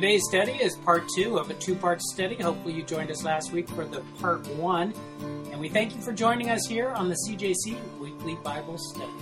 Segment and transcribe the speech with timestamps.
[0.00, 2.34] Today's study is part two of a two part study.
[2.36, 4.94] Hopefully, you joined us last week for the part one.
[5.52, 9.12] And we thank you for joining us here on the CJC Weekly Bible Study.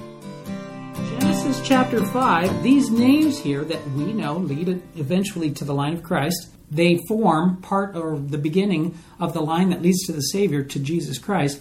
[0.94, 6.04] Genesis chapter 5, these names here that we know lead eventually to the line of
[6.04, 10.62] Christ, they form part or the beginning of the line that leads to the Savior,
[10.62, 11.60] to Jesus Christ.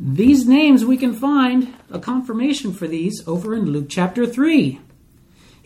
[0.00, 4.80] These names, we can find a confirmation for these over in Luke chapter 3.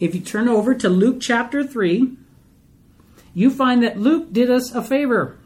[0.01, 2.17] If you turn over to Luke chapter 3,
[3.35, 5.39] you find that Luke did us a favor.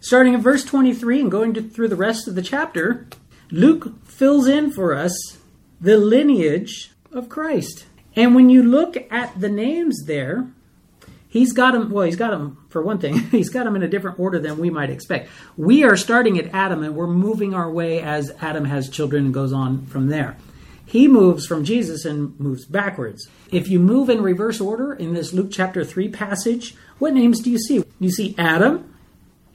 [0.00, 3.06] Starting at verse 23 and going to, through the rest of the chapter,
[3.50, 5.38] Luke fills in for us
[5.80, 7.86] the lineage of Christ.
[8.14, 10.48] And when you look at the names there,
[11.28, 13.88] he's got them, well, he's got them, for one thing, he's got them in a
[13.88, 15.28] different order than we might expect.
[15.56, 19.34] We are starting at Adam and we're moving our way as Adam has children and
[19.34, 20.36] goes on from there.
[20.84, 23.28] He moves from Jesus and moves backwards.
[23.52, 27.50] If you move in reverse order in this Luke chapter 3 passage, what names do
[27.50, 27.84] you see?
[28.00, 28.94] You see Adam,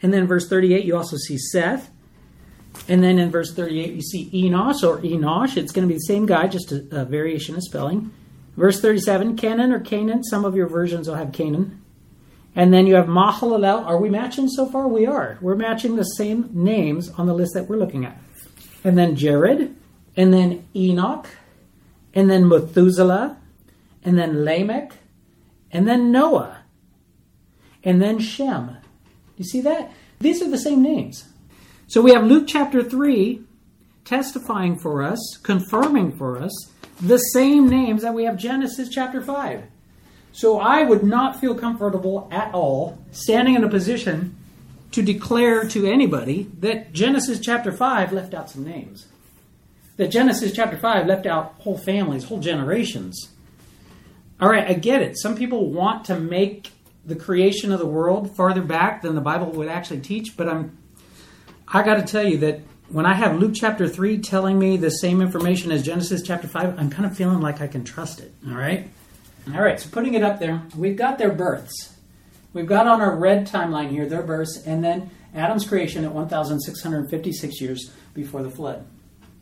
[0.02, 1.90] and then verse 38, you also see Seth.
[2.88, 5.58] And then in verse 38, you see Enos or Enosh.
[5.58, 8.12] It's going to be the same guy, just a, a variation of spelling.
[8.58, 10.24] Verse 37, Kenan or Cainan.
[10.24, 11.78] Some of your versions will have Cainan.
[12.56, 13.86] And then you have Mahalalel.
[13.86, 14.88] Are we matching so far?
[14.88, 15.38] We are.
[15.42, 18.18] We're matching the same names on the list that we're looking at.
[18.84, 19.76] And then Jared,
[20.16, 21.28] and then Enoch,
[22.14, 23.38] and then Methuselah,
[24.04, 24.94] and then Lamech,
[25.72, 26.63] and then Noah,
[27.84, 28.78] and then Shem.
[29.38, 29.92] You see that?
[30.20, 31.26] These are the same names.
[31.88, 33.42] So we have Luke chapter 3
[34.06, 39.64] testifying for us, confirming for us, the same names that we have Genesis chapter 5.
[40.32, 44.36] So I would not feel comfortable at all standing in a position
[44.92, 49.08] to declare to anybody that Genesis chapter 5 left out some names
[49.98, 53.30] that Genesis chapter 5 left out whole families, whole generations.
[54.40, 55.18] All right, I get it.
[55.18, 56.72] Some people want to make
[57.06, 60.78] the creation of the world farther back than the Bible would actually teach, but I'm
[61.68, 64.92] I got to tell you that when I have Luke chapter 3 telling me the
[64.92, 68.32] same information as Genesis chapter 5, I'm kind of feeling like I can trust it.
[68.48, 68.90] All right?
[69.54, 71.96] All right, so putting it up there, we've got their births.
[72.54, 77.60] We've got on our red timeline here their births, and then Adam's creation at 1,656
[77.60, 78.86] years before the flood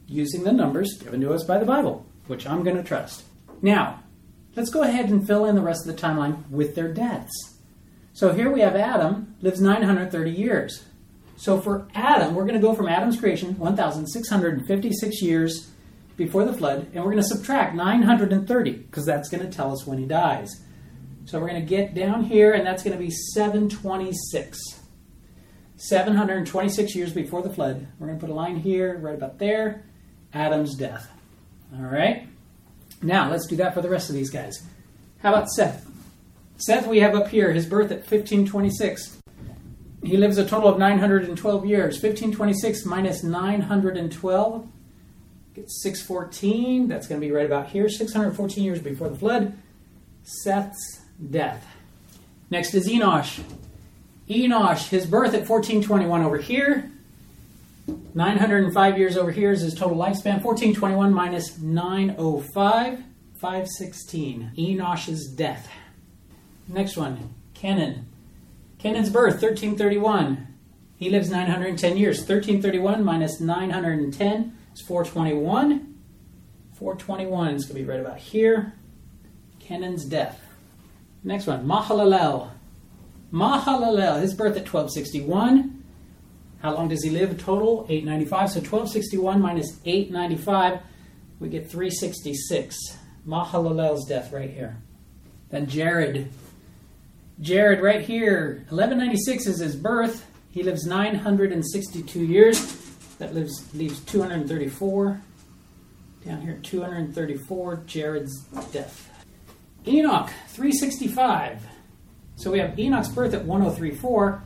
[0.07, 3.23] using the numbers given to us by the Bible, which I'm going to trust.
[3.61, 4.03] Now,
[4.55, 7.50] let's go ahead and fill in the rest of the timeline with their deaths.
[8.13, 10.83] So here we have Adam lives 930 years.
[11.37, 15.71] So for Adam, we're going to go from Adam's creation, 1,656 years
[16.17, 19.87] before the flood, and we're going to subtract 930 because that's going to tell us
[19.87, 20.61] when he dies.
[21.25, 24.59] So we're going to get down here, and that's going to be 726.
[25.77, 27.87] 726 years before the flood.
[27.97, 29.85] We're going to put a line here, right about there.
[30.33, 31.09] Adam's death.
[31.73, 32.27] All right?
[33.01, 34.61] Now, let's do that for the rest of these guys.
[35.19, 35.90] How about Seth?
[36.61, 39.17] Seth, we have up here his birth at 1526.
[40.03, 41.95] He lives a total of 912 years.
[41.95, 44.67] 1526 minus 912
[45.55, 46.87] gets 614.
[46.87, 47.89] That's going to be right about here.
[47.89, 49.57] 614 years before the flood.
[50.21, 51.01] Seth's
[51.31, 51.65] death.
[52.51, 53.41] Next is Enosh.
[54.29, 56.91] Enosh, his birth at 1421 over here.
[58.13, 60.43] 905 years over here is his total lifespan.
[60.43, 63.03] 1421 minus 905,
[63.39, 64.51] 516.
[64.55, 65.67] Enosh's death.
[66.67, 68.07] Next one, Kenan.
[68.79, 70.47] Kenan's birth, 1331.
[70.95, 72.17] He lives 910 years.
[72.19, 75.95] 1331 minus 910 is 421.
[76.73, 78.73] 421 is going to be right about here.
[79.59, 80.39] Kenan's death.
[81.23, 82.49] Next one, Mahalalel.
[83.31, 85.83] Mahalalel, his birth at 1261.
[86.61, 87.85] How long does he live total?
[87.89, 88.49] 895.
[88.49, 90.79] So 1261 minus 895,
[91.39, 92.97] we get 366.
[93.27, 94.77] Mahalalel's death right here.
[95.49, 96.31] Then Jared.
[97.41, 98.65] Jared right here.
[98.69, 100.25] 1196 is his birth.
[100.51, 102.77] He lives 962 years.
[103.17, 105.21] That lives leaves 234.
[106.25, 107.83] Down here, 234.
[107.85, 109.09] Jared's death.
[109.87, 111.65] Enoch, 365.
[112.35, 114.43] So we have Enoch's birth at 1034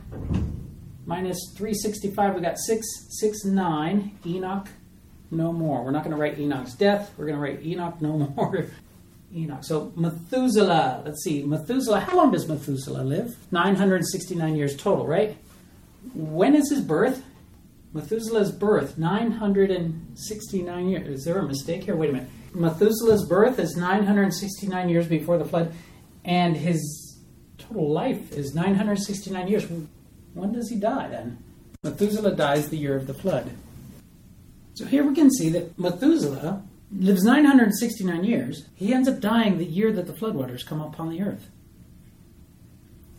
[1.06, 4.18] minus 365, we got 669.
[4.26, 4.68] Enoch,
[5.30, 5.82] no more.
[5.84, 7.12] We're not going to write Enoch's death.
[7.16, 8.66] We're going to write Enoch, no more.
[9.34, 9.64] Enoch.
[9.64, 11.42] So Methuselah, let's see.
[11.42, 13.36] Methuselah, how long does Methuselah live?
[13.50, 15.36] 969 years total, right?
[16.14, 17.24] When is his birth?
[17.92, 21.08] Methuselah's birth, 969 years.
[21.08, 21.96] Is there a mistake here?
[21.96, 22.28] Wait a minute.
[22.54, 25.72] Methuselah's birth is 969 years before the flood,
[26.24, 27.18] and his
[27.58, 29.66] total life is 969 years.
[30.34, 31.42] When does he die then?
[31.82, 33.50] Methuselah dies the year of the flood.
[34.74, 36.62] So here we can see that Methuselah
[36.98, 38.66] lives 969 years.
[38.74, 41.48] He ends up dying the year that the floodwaters come upon the earth.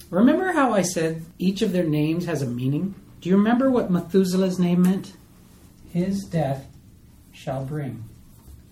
[0.10, 2.96] Remember how I said each of their names has a meaning?
[3.20, 5.14] Do you remember what Methuselah's name meant?
[5.92, 6.68] His death
[7.32, 8.06] shall bring.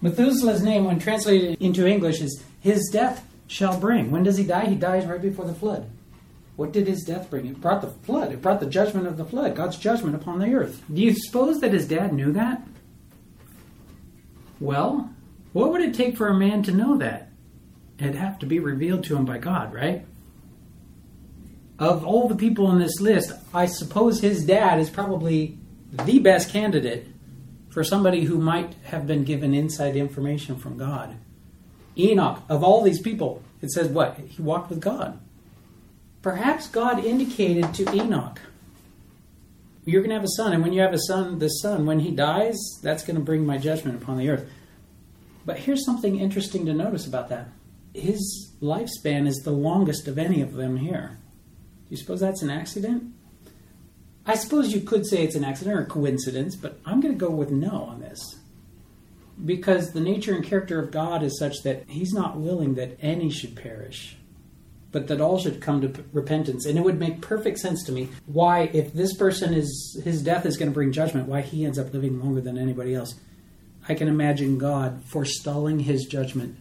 [0.01, 4.11] Methuselah's name, when translated into English, is his death shall bring.
[4.11, 4.65] When does he die?
[4.65, 5.89] He dies right before the flood.
[6.55, 7.47] What did his death bring?
[7.47, 8.31] It brought the flood.
[8.31, 10.81] It brought the judgment of the flood, God's judgment upon the earth.
[10.93, 12.61] Do you suppose that his dad knew that?
[14.59, 15.09] Well,
[15.53, 17.29] what would it take for a man to know that?
[17.97, 20.05] It'd have to be revealed to him by God, right?
[21.79, 25.57] Of all the people on this list, I suppose his dad is probably
[25.91, 27.07] the best candidate
[27.69, 31.15] for somebody who might have been given inside information from God.
[31.97, 34.17] Enoch, of all these people, it says what?
[34.17, 35.19] He walked with God.
[36.21, 38.39] Perhaps God indicated to Enoch,
[39.85, 41.99] you're going to have a son, and when you have a son, this son, when
[41.99, 44.49] he dies, that's going to bring my judgment upon the earth.
[45.45, 47.49] But here's something interesting to notice about that.
[47.93, 51.19] His lifespan is the longest of any of them here.
[51.85, 53.13] Do you suppose that's an accident?
[54.25, 57.19] I suppose you could say it's an accident or a coincidence, but I'm going to
[57.19, 58.19] go with no on this.
[59.43, 63.29] Because the nature and character of God is such that He's not willing that any
[63.29, 64.17] should perish,
[64.95, 66.65] but that all should come to p- repentance.
[66.65, 70.45] And it would make perfect sense to me why, if this person is, his death
[70.45, 73.13] is going to bring judgment, why he ends up living longer than anybody else.
[73.89, 76.57] I can imagine God forestalling His judgment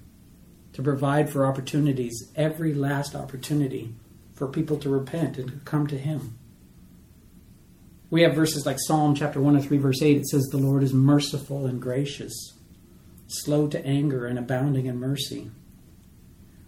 [0.72, 3.94] to provide for opportunities, every last opportunity,
[4.34, 6.36] for people to repent and come to Him.
[8.10, 10.16] We have verses like Psalm chapter 103, verse 8.
[10.16, 12.34] It says, The Lord is merciful and gracious,
[13.28, 15.52] slow to anger and abounding in mercy.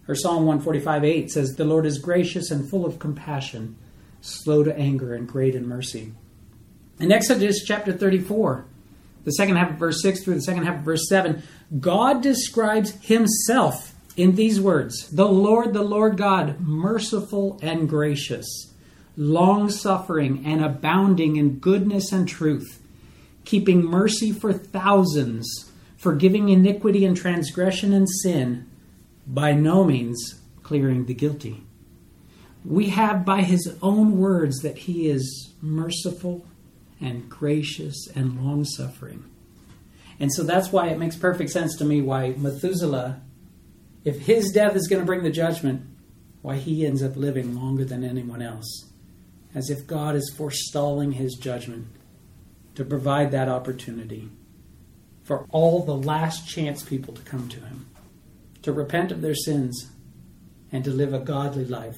[0.07, 3.75] Or Psalm 145, 8 says, The Lord is gracious and full of compassion,
[4.21, 6.13] slow to anger and great in mercy.
[6.99, 8.65] In Exodus chapter 34,
[9.25, 11.43] the second half of verse 6 through the second half of verse 7,
[11.79, 18.73] God describes himself in these words The Lord, the Lord God, merciful and gracious
[19.17, 22.79] long suffering, and abounding in goodness and truth,
[23.43, 28.69] keeping mercy for thousands, forgiving iniquity and transgression and sin,
[29.27, 31.63] by no means clearing the guilty.
[32.65, 36.45] We have by his own words that he is merciful
[36.99, 39.23] and gracious and long suffering.
[40.19, 43.21] And so that's why it makes perfect sense to me why Methuselah,
[44.03, 45.85] if his death is going to bring the judgment,
[46.41, 48.87] why he ends up living longer than anyone else
[49.57, 51.87] as if God is forestalling his judgment
[52.75, 54.29] to provide that opportunity
[55.23, 57.87] for all the last chance people to come to him,
[58.67, 59.89] to repent of their sins,
[60.73, 61.97] and to live a godly life.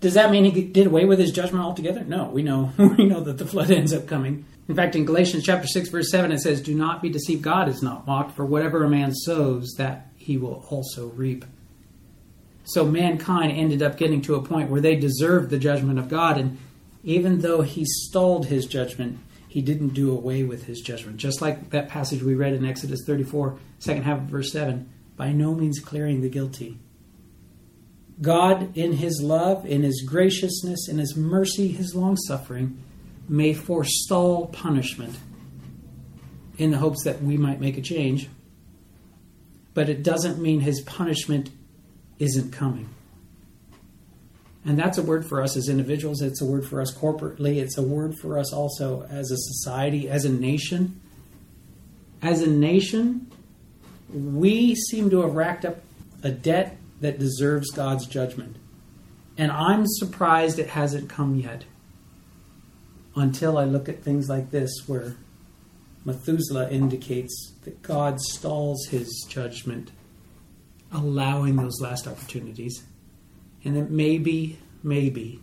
[0.00, 2.02] Does that mean he did away with his judgment altogether?
[2.02, 4.44] No, we know we know that the flood ends up coming.
[4.68, 7.68] In fact, in Galatians chapter 6 verse 7 it says, "Do not be deceived, God
[7.68, 11.44] is not mocked, for whatever a man sows, that he will also reap."
[12.64, 16.36] So mankind ended up getting to a point where they deserved the judgment of God.
[16.36, 16.58] And
[17.04, 21.18] even though he stalled his judgment, he didn't do away with his judgment.
[21.18, 25.32] Just like that passage we read in Exodus 34, second half of verse 7, by
[25.32, 26.78] no means clearing the guilty.
[28.20, 32.82] God, in his love, in his graciousness, in his mercy, his long suffering,
[33.28, 35.16] may forestall punishment
[36.58, 38.28] in the hopes that we might make a change.
[39.74, 41.50] But it doesn't mean his punishment
[42.18, 42.88] isn't coming.
[44.64, 47.78] And that's a word for us as individuals, it's a word for us corporately, it's
[47.78, 51.00] a word for us also as a society, as a nation.
[52.20, 53.31] As a nation,
[54.12, 55.78] we seem to have racked up
[56.22, 58.56] a debt that deserves God's judgment.
[59.36, 61.64] And I'm surprised it hasn't come yet
[63.16, 65.16] until I look at things like this, where
[66.04, 69.90] Methuselah indicates that God stalls his judgment
[70.92, 72.82] allowing those last opportunities.
[73.64, 75.40] And that maybe, maybe,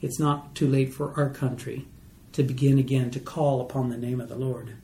[0.00, 1.86] it's not too late for our country
[2.32, 4.74] to begin again to call upon the name of the Lord.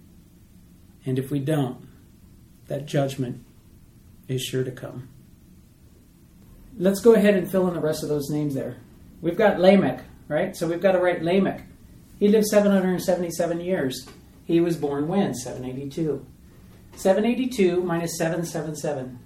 [1.07, 1.87] And if we don't,
[2.68, 3.44] that judgment
[4.28, 5.09] is sure to come.
[6.76, 8.76] Let's go ahead and fill in the rest of those names there.
[9.21, 10.56] We've got Lamech, right?
[10.56, 11.62] So we've got to write Lamech.
[12.18, 14.06] He lived 777 years.
[14.44, 15.35] He was born when?
[15.35, 16.25] 782.
[16.97, 19.18] 782 minus 777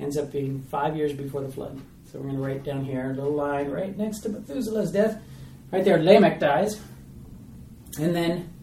[0.00, 1.80] ends up being five years before the flood.
[2.10, 5.20] So we're going to write down here a little line right next to Methuselah's death.
[5.72, 6.80] Right there, Lamech dies.
[7.98, 8.53] And then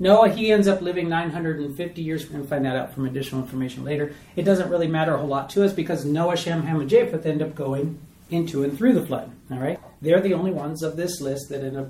[0.00, 2.24] Noah, he ends up living 950 years.
[2.24, 4.14] We're going to find that out from additional information later.
[4.36, 7.26] It doesn't really matter a whole lot to us because Noah, Shem, Ham, and Japheth
[7.26, 7.98] end up going
[8.30, 9.32] into and through the flood.
[9.50, 9.80] All right?
[10.00, 11.88] They're the only ones of this list that end up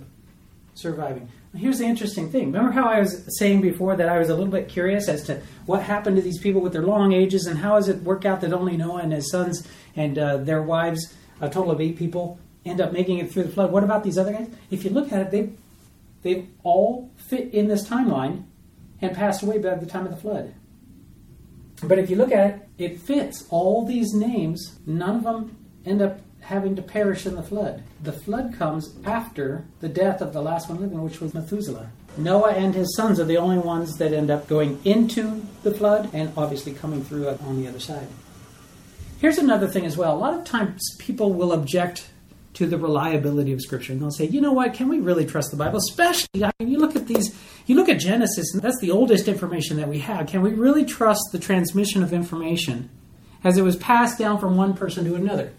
[0.74, 1.28] surviving.
[1.54, 2.52] Here's the interesting thing.
[2.52, 5.42] Remember how I was saying before that I was a little bit curious as to
[5.66, 8.40] what happened to these people with their long ages and how does it work out
[8.42, 12.38] that only Noah and his sons and uh, their wives a total of eight people
[12.64, 13.72] end up making it through the flood.
[13.72, 14.50] What about these other guys?
[14.70, 15.50] If you look at it, they
[16.22, 18.44] they've all fit in this timeline
[19.00, 20.54] and passed away by the time of the flood.
[21.82, 24.78] But if you look at it, it fits all these names.
[24.86, 27.82] None of them end up having to perish in the flood.
[28.02, 31.90] The flood comes after the death of the last one living, which was Methuselah.
[32.16, 36.10] Noah and his sons are the only ones that end up going into the flood
[36.12, 38.08] and obviously coming through on the other side.
[39.20, 40.16] Here's another thing as well.
[40.16, 42.08] A lot of times people will object
[42.58, 44.74] to the reliability of Scripture, and they'll say, "You know what?
[44.74, 45.78] Can we really trust the Bible?
[45.78, 47.34] Especially, I mean, you look at these,
[47.66, 50.26] you look at Genesis, and that's the oldest information that we have.
[50.26, 52.90] Can we really trust the transmission of information
[53.42, 55.52] as it was passed down from one person to another?"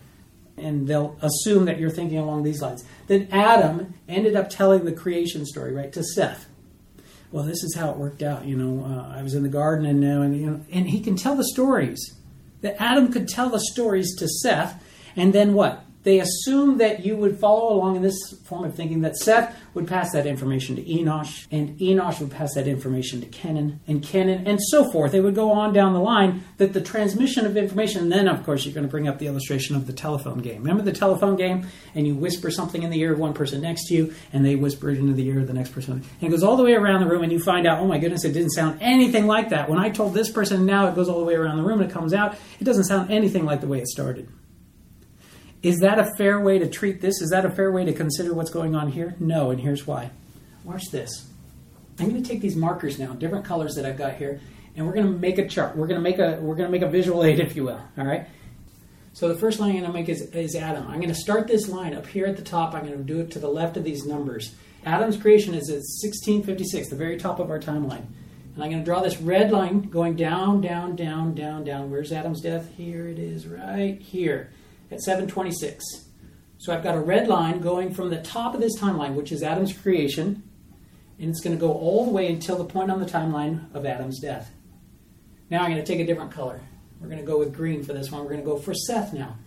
[0.57, 2.83] And they'll assume that you're thinking along these lines.
[3.07, 6.49] That Adam ended up telling the creation story, right, to Seth
[7.31, 8.45] well, this is how it worked out.
[8.45, 10.99] You know, uh, I was in the garden, and, uh, and, you know, and he
[10.99, 12.15] can tell the stories.
[12.61, 14.83] That Adam could tell the stories to Seth,
[15.15, 15.85] and then what?
[16.03, 19.87] They assumed that you would follow along in this form of thinking that Seth would
[19.87, 24.47] pass that information to Enosh, and Enosh would pass that information to Kenan, and Kenan,
[24.47, 25.11] and so forth.
[25.11, 28.43] They would go on down the line that the transmission of information, and then, of
[28.45, 30.63] course, you're going to bring up the illustration of the telephone game.
[30.63, 31.67] Remember the telephone game?
[31.95, 34.55] And you whisper something in the ear of one person next to you, and they
[34.55, 35.93] whisper it into the ear of the next person.
[35.93, 37.97] And it goes all the way around the room, and you find out, oh my
[37.97, 39.69] goodness, it didn't sound anything like that.
[39.69, 41.89] When I told this person, now it goes all the way around the room, and
[41.89, 44.29] it comes out, it doesn't sound anything like the way it started.
[45.61, 47.21] Is that a fair way to treat this?
[47.21, 49.15] Is that a fair way to consider what's going on here?
[49.19, 50.11] No, and here's why.
[50.63, 51.27] Watch this.
[51.99, 54.39] I'm going to take these markers now, different colors that I've got here,
[54.75, 55.75] and we're going to make a chart.
[55.75, 57.81] We're going to make a we're going to make a visual aid, if you will.
[57.97, 58.27] All right.
[59.11, 60.87] So the first line I'm going to make is, is Adam.
[60.87, 62.73] I'm going to start this line up here at the top.
[62.73, 64.55] I'm going to do it to the left of these numbers.
[64.85, 68.05] Adam's creation is at 1656, the very top of our timeline.
[68.55, 71.91] And I'm going to draw this red line going down, down, down, down, down.
[71.91, 72.71] Where's Adam's death?
[72.77, 74.51] Here it is, right here
[74.91, 75.83] at 726.
[76.57, 79.43] So I've got a red line going from the top of this timeline, which is
[79.43, 80.43] Adam's creation,
[81.17, 83.85] and it's going to go all the way until the point on the timeline of
[83.85, 84.51] Adam's death.
[85.49, 86.61] Now I'm going to take a different color.
[86.99, 88.21] We're going to go with green for this one.
[88.21, 89.37] We're going to go for Seth now.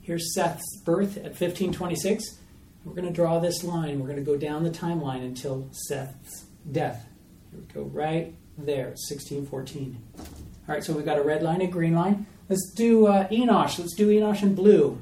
[0.00, 2.38] Here's Seth's birth at 1526.
[2.84, 4.00] We're going to draw this line.
[4.00, 7.06] We're going to go down the timeline until Seth's death.
[7.50, 10.02] Here we go, right there, 1614.
[10.18, 10.24] All
[10.68, 12.26] right, so we've got a red line, a green line.
[12.50, 13.78] Let's do uh, Enosh.
[13.78, 15.00] Let's do Enosh in blue.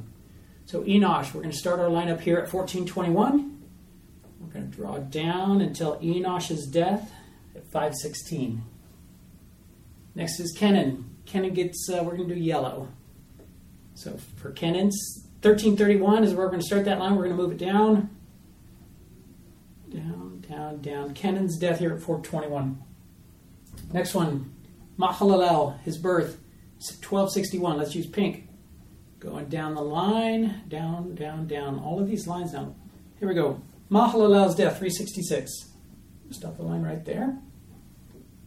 [0.66, 3.62] So Enosh, we're going to start our lineup here at 1421.
[4.38, 7.10] We're going to draw down until Enosh's death
[7.56, 8.62] at 516.
[10.14, 11.08] Next is Kenan.
[11.24, 12.88] Kenan gets, uh, we're going to do yellow.
[13.94, 17.16] So for Kenan's 1331 is where we're going to start that line.
[17.16, 18.10] We're going to move it down,
[19.88, 21.14] down, down, down.
[21.14, 22.82] Kenan's death here at 421.
[23.94, 24.52] Next one,
[24.98, 26.38] Mahalalel, his birth,
[26.78, 27.78] 1261.
[27.78, 28.48] Let's use pink.
[29.18, 31.78] Going down the line, down, down, down.
[31.78, 32.74] All of these lines down.
[33.18, 33.60] Here we go.
[33.90, 35.50] Mahalalel's death, 366.
[36.30, 37.38] Stop the line right there.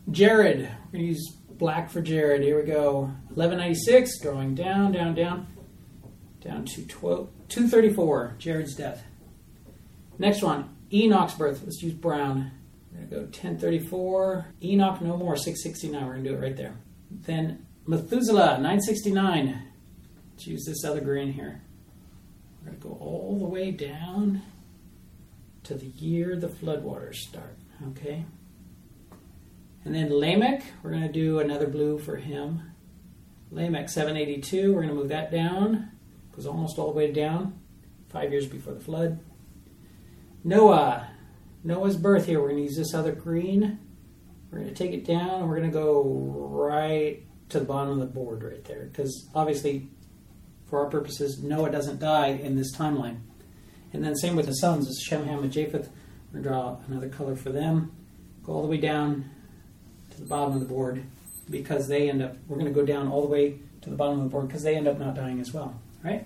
[0.09, 0.59] Jared.
[0.59, 2.41] We're going to use black for Jared.
[2.41, 3.01] Here we go.
[3.33, 5.47] 1196, going down, down, down.
[6.41, 9.03] Down to 12, 234, Jared's death.
[10.17, 11.61] Next one, Enoch's birth.
[11.63, 12.51] Let's use brown.
[12.91, 14.45] We're going to go 1034.
[14.63, 16.03] Enoch, no more, 669.
[16.03, 16.75] We're going to do it right there.
[17.11, 19.63] Then Methuselah, 969.
[20.31, 21.61] Let's use this other green here.
[22.59, 24.43] We're going to go all the way down
[25.63, 27.57] to the year the floodwaters start.
[27.89, 28.23] Okay?
[29.83, 32.61] And then Lamech, we're going to do another blue for him.
[33.50, 34.73] Lamech, 782.
[34.73, 35.89] We're going to move that down.
[36.35, 37.59] Goes almost all the way down,
[38.09, 39.19] five years before the flood.
[40.43, 41.09] Noah,
[41.63, 42.39] Noah's birth here.
[42.39, 43.79] We're going to use this other green.
[44.51, 45.47] We're going to take it down.
[45.47, 48.86] We're going to go right to the bottom of the board right there.
[48.86, 49.88] Because obviously,
[50.70, 53.20] for our purposes, Noah doesn't die in this timeline.
[53.93, 55.89] And then same with the sons, it's Shem, Ham, and Japheth.
[56.31, 57.91] We're going to draw another color for them.
[58.43, 59.29] Go all the way down
[60.12, 61.03] to the bottom of the board
[61.50, 64.20] because they end up, we're going to go down all the way to the bottom
[64.20, 65.79] of the board because they end up not dying as well.
[66.03, 66.25] Right?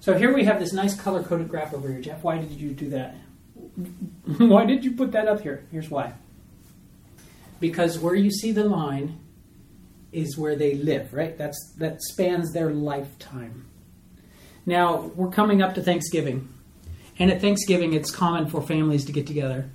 [0.00, 2.00] So here we have this nice color coded graph over here.
[2.00, 3.14] Jeff, why did you do that?
[4.38, 5.64] why did you put that up here?
[5.70, 6.14] Here's why.
[7.60, 9.20] Because where you see the line
[10.16, 11.36] is where they live, right?
[11.36, 13.66] That's that spans their lifetime.
[14.64, 16.52] Now, we're coming up to Thanksgiving.
[17.18, 19.70] And at Thanksgiving, it's common for families to get together.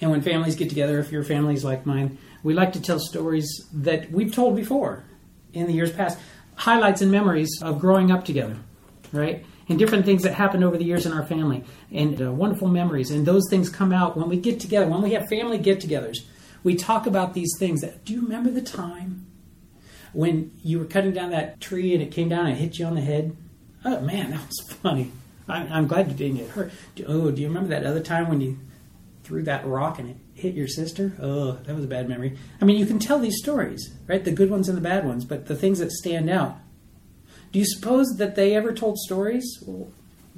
[0.00, 3.66] And when families get together, if your family's like mine, we like to tell stories
[3.72, 5.04] that we've told before
[5.52, 6.18] in the years past,
[6.54, 8.56] highlights and memories of growing up together,
[9.12, 9.44] right?
[9.68, 13.10] And different things that happened over the years in our family, and uh, wonderful memories.
[13.10, 16.18] And those things come out when we get together, when we have family get togethers.
[16.62, 17.80] We talk about these things.
[17.80, 19.26] That, do you remember the time
[20.16, 22.94] when you were cutting down that tree and it came down and hit you on
[22.94, 23.36] the head.
[23.84, 25.12] Oh man, that was funny.
[25.46, 26.72] I, I'm glad you didn't get hurt.
[27.06, 28.58] Oh, do you remember that other time when you
[29.24, 31.12] threw that rock and it hit your sister?
[31.20, 32.38] Oh, that was a bad memory.
[32.62, 34.24] I mean, you can tell these stories, right?
[34.24, 36.56] The good ones and the bad ones, but the things that stand out.
[37.52, 39.62] Do you suppose that they ever told stories?
[39.66, 39.90] Well,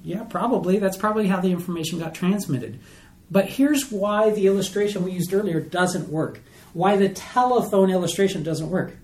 [0.02, 0.80] yeah, probably.
[0.80, 2.80] That's probably how the information got transmitted.
[3.30, 6.40] But here's why the illustration we used earlier doesn't work.
[6.72, 8.96] Why the telephone illustration doesn't work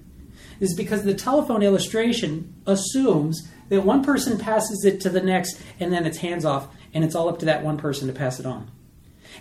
[0.61, 5.93] is because the telephone illustration assumes that one person passes it to the next and
[5.93, 8.47] then it's hands off and it's all up to that one person to pass it
[8.47, 8.71] on.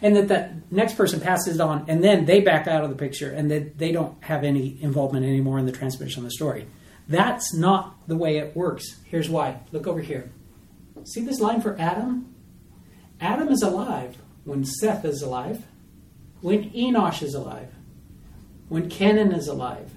[0.01, 2.95] And that that next person passes it on and then they back out of the
[2.95, 6.67] picture and that they don't have any involvement anymore in the transmission of the story.
[7.07, 8.85] That's not the way it works.
[9.05, 9.59] Here's why.
[9.71, 10.31] Look over here.
[11.05, 12.33] See this line for Adam?
[13.19, 15.65] Adam is alive when Seth is alive,
[16.41, 17.73] when Enosh is alive,
[18.67, 19.91] when Kenan is alive,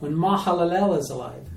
[0.00, 1.48] when Mahalalel is alive,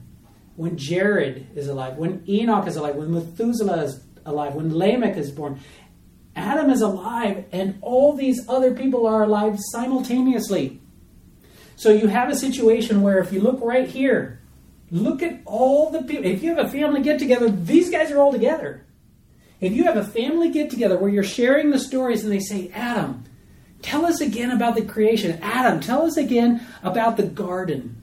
[0.56, 5.32] when Jared is alive, when Enoch is alive, when Methuselah is alive, when Lamech is
[5.32, 5.60] born.
[6.36, 10.80] Adam is alive, and all these other people are alive simultaneously.
[11.76, 14.42] So you have a situation where if you look right here,
[14.92, 16.26] look at all the people.
[16.26, 18.86] If you have a family get together, these guys are all together.
[19.60, 22.70] If you have a family get together where you're sharing the stories and they say,
[22.74, 23.24] Adam,
[23.82, 25.40] tell us again about the creation.
[25.42, 28.02] Adam, tell us again about the garden.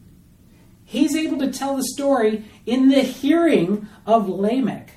[0.91, 4.91] He's able to tell the story in the hearing of Lamech,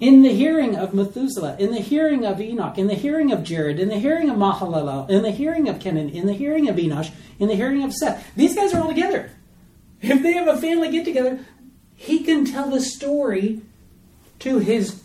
[0.00, 3.78] in the hearing of Methuselah, in the hearing of Enoch, in the hearing of Jared,
[3.78, 7.12] in the hearing of Mahalalel, in the hearing of Kenan, in the hearing of Enosh,
[7.38, 8.26] in the hearing of Seth.
[8.34, 9.30] These guys are all together.
[10.00, 11.46] If they have a family get together,
[11.94, 13.60] he can tell the story
[14.40, 15.00] to his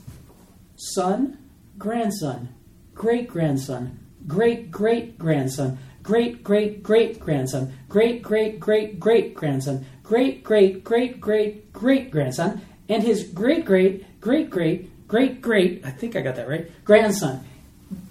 [0.75, 1.37] son,
[1.77, 2.49] grandson,
[2.95, 10.43] great grandson, great great grandson, great great great grandson, great great great great grandson, great
[10.43, 16.15] great great great great grandson, and his great great great great great great I think
[16.15, 17.45] I got that right grandson.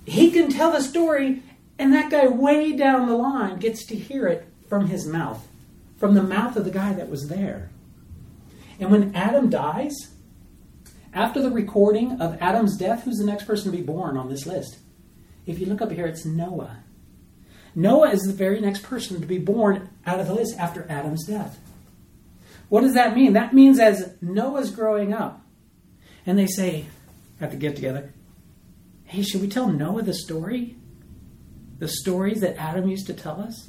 [0.04, 1.42] He can tell the story,
[1.78, 5.46] and that guy way down the line gets to hear it from his mouth,
[5.98, 7.70] from the mouth of the guy that was there.
[8.80, 9.94] And when Adam dies,
[11.12, 14.46] after the recording of Adam's death, who's the next person to be born on this
[14.46, 14.78] list?
[15.46, 16.78] If you look up here, it's Noah.
[17.74, 21.26] Noah is the very next person to be born out of the list after Adam's
[21.26, 21.58] death.
[22.68, 23.34] What does that mean?
[23.34, 25.44] That means as Noah's growing up,
[26.24, 26.86] and they say
[27.40, 28.12] at the get together,
[29.04, 30.76] hey, should we tell Noah the story?
[31.78, 33.68] The stories that Adam used to tell us?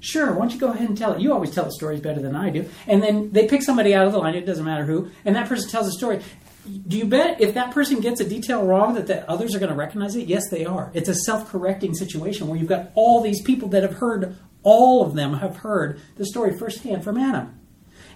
[0.00, 1.20] Sure, why don't you go ahead and tell it?
[1.20, 2.68] You always tell the stories better than I do.
[2.86, 5.48] And then they pick somebody out of the line, it doesn't matter who, and that
[5.48, 6.20] person tells the story
[6.64, 9.70] do you bet if that person gets a detail wrong that the others are going
[9.70, 10.28] to recognize it?
[10.28, 10.90] Yes, they are.
[10.94, 15.14] It's a self-correcting situation where you've got all these people that have heard, all of
[15.14, 17.60] them have heard the story firsthand from Adam.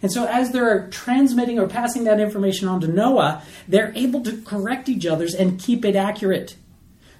[0.00, 4.40] And so as they're transmitting or passing that information on to Noah, they're able to
[4.42, 6.56] correct each other's and keep it accurate.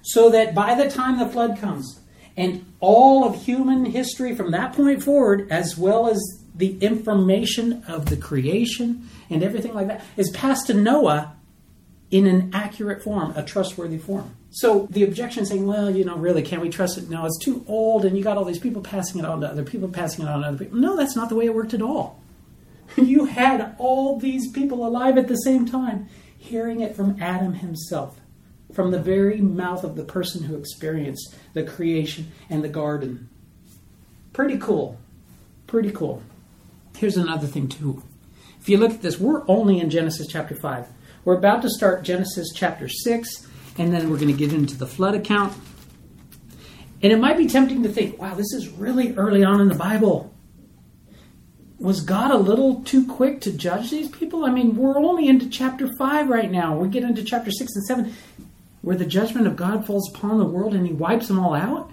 [0.01, 1.99] So that by the time the flood comes,
[2.37, 8.07] and all of human history from that point forward, as well as the information of
[8.07, 11.35] the creation and everything like that is passed to Noah
[12.11, 14.35] in an accurate form, a trustworthy form.
[14.51, 17.09] So the objection saying, well, you know, really, can we trust it?
[17.09, 19.63] No, it's too old, and you got all these people passing it on to other
[19.63, 20.79] people, passing it on to other people.
[20.79, 22.21] No, that's not the way it worked at all.
[22.97, 28.19] you had all these people alive at the same time, hearing it from Adam himself,
[28.73, 33.29] from the very mouth of the person who experienced the creation and the garden.
[34.33, 34.97] Pretty cool.
[35.67, 36.23] Pretty cool.
[36.99, 38.03] Here's another thing, too.
[38.59, 40.85] If you look at this, we're only in Genesis chapter 5.
[41.23, 44.85] We're about to start Genesis chapter 6, and then we're going to get into the
[44.85, 45.53] flood account.
[47.01, 49.75] And it might be tempting to think, wow, this is really early on in the
[49.75, 50.35] Bible.
[51.79, 54.43] Was God a little too quick to judge these people?
[54.43, 56.77] I mean, we're only into chapter 5 right now.
[56.77, 58.13] We get into chapter 6 and 7,
[58.81, 61.91] where the judgment of God falls upon the world and he wipes them all out.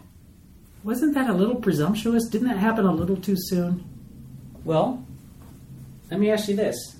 [0.82, 2.26] Wasn't that a little presumptuous?
[2.28, 3.88] Didn't that happen a little too soon?
[4.66, 5.06] Well,
[6.10, 6.96] let me ask you this.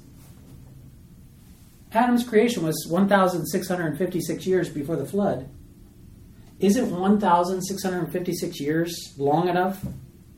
[1.90, 5.48] Adam's creation was 1,656 years before the flood.
[6.60, 9.84] Isn't 1,656 years long enough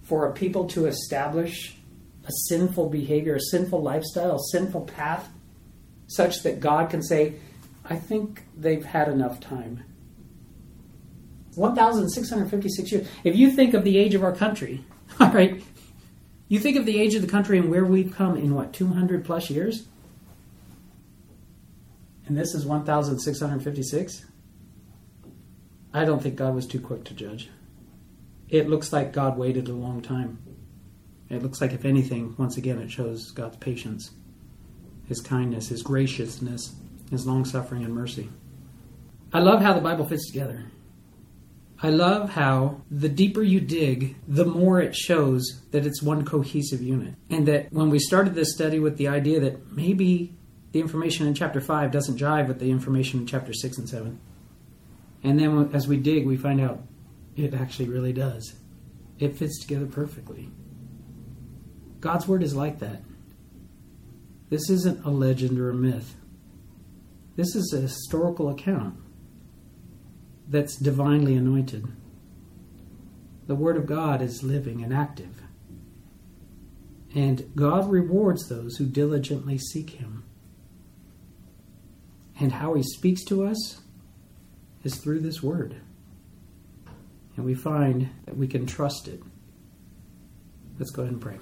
[0.04, 1.76] for a people to establish
[2.26, 5.28] a sinful behavior, a sinful lifestyle, a sinful path,
[6.06, 7.34] such that God can say,
[7.84, 9.84] I think they've had enough time?
[11.56, 13.06] 1,656 years.
[13.22, 14.82] If you think of the age of our country,
[15.20, 15.62] all right,
[16.48, 19.24] you think of the age of the country and where we've come in what, 200
[19.24, 19.86] plus years?
[22.26, 24.24] And this is 1,656?
[25.94, 27.48] I don't think God was too quick to judge.
[28.48, 30.38] It looks like God waited a long time.
[31.28, 34.10] It looks like, if anything, once again, it shows God's patience,
[35.06, 36.74] His kindness, His graciousness.
[37.10, 38.28] His long suffering and mercy.
[39.32, 40.64] I love how the Bible fits together.
[41.80, 46.82] I love how the deeper you dig, the more it shows that it's one cohesive
[46.82, 47.14] unit.
[47.30, 50.36] And that when we started this study with the idea that maybe
[50.72, 54.18] the information in chapter 5 doesn't jive with the information in chapter 6 and 7.
[55.22, 56.82] And then as we dig, we find out
[57.36, 58.54] it actually really does.
[59.20, 60.50] It fits together perfectly.
[62.00, 63.02] God's Word is like that.
[64.50, 66.16] This isn't a legend or a myth.
[67.36, 68.96] This is a historical account
[70.48, 71.86] that's divinely anointed.
[73.46, 75.42] The Word of God is living and active.
[77.14, 80.24] And God rewards those who diligently seek Him.
[82.40, 83.80] And how He speaks to us
[84.84, 85.76] is through this Word.
[87.36, 89.22] And we find that we can trust it.
[90.78, 91.38] Let's go ahead and pray.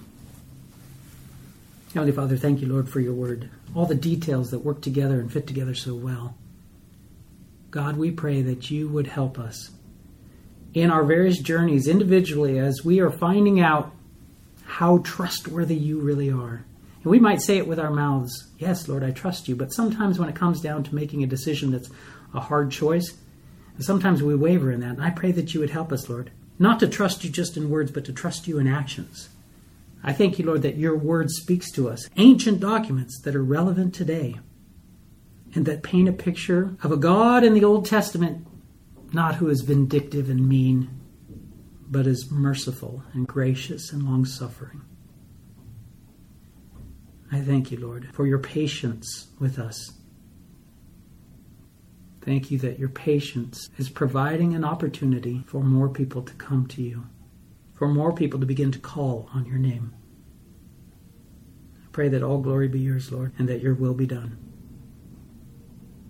[1.95, 3.51] Heavenly Father, thank you, Lord, for your Word.
[3.75, 6.37] All the details that work together and fit together so well.
[7.77, 9.71] God, we pray that you would help us
[10.73, 13.93] in our various journeys individually as we are finding out
[14.65, 16.65] how trustworthy you really are.
[17.03, 19.55] And we might say it with our mouths, Yes, Lord, I trust you.
[19.55, 21.91] But sometimes when it comes down to making a decision that's
[22.33, 23.13] a hard choice,
[23.79, 24.97] sometimes we waver in that.
[24.97, 27.69] And I pray that you would help us, Lord, not to trust you just in
[27.69, 29.29] words, but to trust you in actions.
[30.03, 33.95] I thank you, Lord, that your word speaks to us, ancient documents that are relevant
[33.95, 34.37] today
[35.57, 38.47] and that paint a picture of a God in the Old Testament,
[39.13, 40.91] not who is vindictive and mean,
[41.89, 44.83] but is merciful and gracious and long suffering.
[47.33, 49.93] I thank you, Lord, for your patience with us.
[52.21, 56.83] Thank you that your patience is providing an opportunity for more people to come to
[56.83, 57.07] you,
[57.73, 59.95] for more people to begin to call on your name.
[61.85, 64.46] I pray that all glory be yours, Lord, and that your will be done.